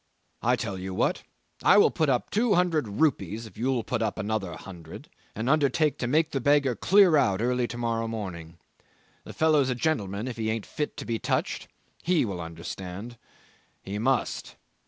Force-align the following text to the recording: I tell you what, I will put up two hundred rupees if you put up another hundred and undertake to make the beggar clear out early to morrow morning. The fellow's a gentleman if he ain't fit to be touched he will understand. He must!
I 0.41 0.55
tell 0.55 0.79
you 0.79 0.95
what, 0.95 1.21
I 1.61 1.77
will 1.77 1.91
put 1.91 2.09
up 2.09 2.31
two 2.31 2.55
hundred 2.55 2.87
rupees 2.87 3.45
if 3.45 3.55
you 3.55 3.83
put 3.83 4.01
up 4.01 4.17
another 4.17 4.53
hundred 4.55 5.09
and 5.35 5.47
undertake 5.47 5.99
to 5.99 6.07
make 6.07 6.31
the 6.31 6.41
beggar 6.41 6.75
clear 6.75 7.17
out 7.17 7.39
early 7.39 7.67
to 7.67 7.77
morrow 7.77 8.07
morning. 8.07 8.57
The 9.25 9.33
fellow's 9.33 9.69
a 9.69 9.75
gentleman 9.75 10.27
if 10.27 10.37
he 10.37 10.49
ain't 10.49 10.65
fit 10.65 10.97
to 10.97 11.05
be 11.05 11.19
touched 11.19 11.67
he 12.01 12.25
will 12.25 12.41
understand. 12.41 13.19
He 13.83 13.99
must! 13.99 14.55